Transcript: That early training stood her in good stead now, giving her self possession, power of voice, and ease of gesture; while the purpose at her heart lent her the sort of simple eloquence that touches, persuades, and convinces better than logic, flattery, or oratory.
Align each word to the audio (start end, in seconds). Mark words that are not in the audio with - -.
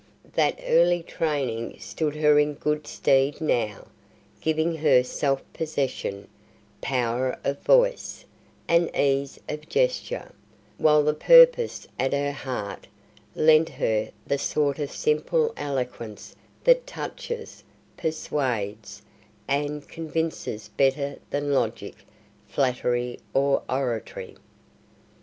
That 0.33 0.59
early 0.65 1.03
training 1.03 1.77
stood 1.79 2.15
her 2.15 2.39
in 2.39 2.55
good 2.55 2.87
stead 2.87 3.39
now, 3.39 3.85
giving 4.39 4.77
her 4.77 5.03
self 5.03 5.43
possession, 5.53 6.27
power 6.81 7.37
of 7.43 7.59
voice, 7.59 8.25
and 8.67 8.89
ease 8.95 9.39
of 9.47 9.69
gesture; 9.69 10.31
while 10.79 11.03
the 11.03 11.13
purpose 11.13 11.87
at 11.99 12.13
her 12.13 12.31
heart 12.31 12.87
lent 13.35 13.69
her 13.69 14.09
the 14.25 14.39
sort 14.39 14.79
of 14.79 14.89
simple 14.91 15.53
eloquence 15.55 16.35
that 16.63 16.87
touches, 16.87 17.63
persuades, 17.95 19.03
and 19.47 19.87
convinces 19.87 20.69
better 20.69 21.19
than 21.29 21.53
logic, 21.53 21.93
flattery, 22.47 23.19
or 23.35 23.61
oratory. 23.69 24.35